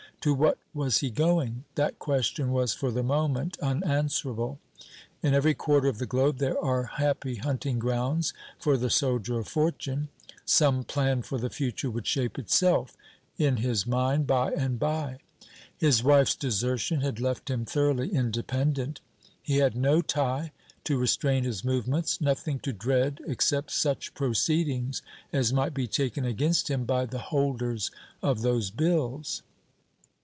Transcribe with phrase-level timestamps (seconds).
[0.21, 1.63] To what was he going?
[1.73, 4.59] That question was for the moment unanswerable.
[5.23, 9.47] In every quarter of the globe there are happy hunting grounds for the soldier of
[9.47, 10.09] fortune.
[10.45, 12.95] Some plan for the future would shape itself
[13.39, 15.17] in his mind by and by.
[15.75, 19.01] His wife's desertion had left him thoroughly independent.
[19.41, 20.51] He had no tie
[20.83, 25.01] to restrain his movements, nothing to dread except such proceedings
[25.33, 27.89] as might be taken against him by the holders
[28.21, 29.41] of those bills.